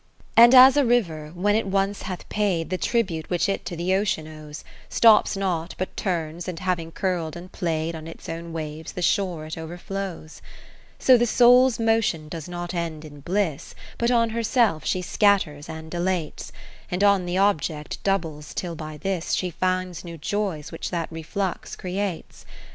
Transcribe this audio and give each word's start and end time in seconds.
40 0.29 0.29
XI 0.29 0.33
And 0.45 0.55
as 0.55 0.77
a 0.77 0.83
river, 0.83 1.31
when 1.35 1.55
it 1.55 1.67
once 1.67 2.01
hath 2.01 2.27
paid 2.27 2.71
The 2.71 2.77
tribute 2.79 3.29
which 3.29 3.47
it 3.47 3.65
to 3.65 3.75
the 3.75 3.93
ocean 3.93 4.27
owes, 4.27 4.63
Stops 4.89 5.37
not, 5.37 5.75
but 5.77 5.95
turns, 5.95 6.47
and 6.47 6.57
having 6.57 6.91
curl'd 6.91 7.35
and 7.35 7.51
play'd 7.51 7.93
On 7.93 8.07
its 8.07 8.27
own 8.27 8.51
waves, 8.51 8.93
the 8.93 9.03
shore 9.03 9.45
it 9.45 9.59
overflows. 9.59 10.41
XII 10.97 11.05
So 11.05 11.17
the 11.17 11.27
soul's 11.27 11.79
motion 11.79 12.29
does 12.29 12.49
not 12.49 12.73
end 12.73 13.05
in 13.05 13.19
bliss. 13.19 13.75
But 13.99 14.09
on 14.09 14.31
herself 14.31 14.85
she 14.87 15.03
scatters 15.03 15.69
and 15.69 15.91
dilates. 15.91 16.51
And 16.89 17.03
on 17.03 17.27
the 17.27 17.37
object 17.37 18.01
doubles 18.01 18.55
till 18.55 18.73
by 18.73 18.97
this 18.97 19.33
She 19.33 19.51
finds 19.51 20.03
new 20.03 20.17
joys 20.17 20.71
which 20.71 20.89
that 20.89 21.11
reflux 21.11 21.75
creates. 21.75 22.43